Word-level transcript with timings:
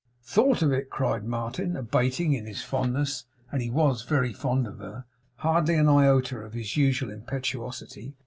'Thought 0.23 0.63
of 0.63 0.71
it!' 0.73 0.89
cried 0.89 1.23
Martin, 1.23 1.77
abating, 1.77 2.33
in 2.33 2.47
his 2.47 2.63
fondness 2.63 3.25
and 3.51 3.61
he 3.61 3.69
WAS 3.69 4.01
very 4.01 4.33
fond 4.33 4.65
of 4.65 4.79
her 4.79 5.05
hardly 5.35 5.75
an 5.75 5.87
iota 5.87 6.39
of 6.39 6.53
his 6.53 6.75
usual 6.75 7.11
impetuosity. 7.11 8.15